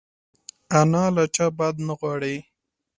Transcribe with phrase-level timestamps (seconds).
[0.79, 2.35] انا له چا بد نه غواړي